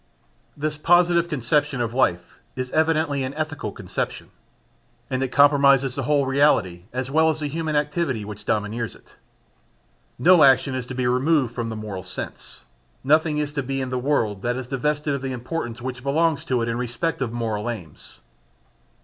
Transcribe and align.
This 0.57 0.79
positive 0.79 1.29
conception 1.29 1.79
of 1.79 1.93
life 1.93 2.39
is 2.55 2.71
evidently 2.71 3.23
an 3.23 3.35
ethical 3.35 3.71
conception. 3.71 4.31
And 5.11 5.21
it 5.21 5.31
comprises 5.31 5.93
the 5.93 6.01
whole 6.01 6.25
reality 6.25 6.85
as 6.91 7.11
well 7.11 7.29
as 7.29 7.39
the 7.39 7.47
human 7.47 7.75
activity 7.75 8.25
which 8.25 8.43
domineers 8.43 8.95
it. 8.95 9.13
No 10.17 10.43
action 10.43 10.73
is 10.73 10.87
to 10.87 10.95
be 10.95 11.05
removed 11.05 11.53
from 11.53 11.69
the 11.69 11.75
moral 11.75 12.01
sense; 12.01 12.61
nothing 13.03 13.37
is 13.37 13.53
to 13.53 13.61
be 13.61 13.79
in 13.79 13.91
the 13.91 13.99
world 13.99 14.41
that 14.41 14.55
is 14.57 14.65
divested 14.65 15.13
of 15.13 15.21
the 15.21 15.33
importance 15.33 15.83
which 15.83 16.01
belongs 16.01 16.45
to 16.45 16.63
it 16.63 16.67
in 16.67 16.79
respect 16.79 17.21
of 17.21 17.31
moral 17.31 17.69
aims. 17.69 18.17